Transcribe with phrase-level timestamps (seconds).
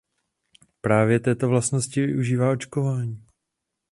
[0.81, 3.25] Právě této vlastnosti využívá očkování.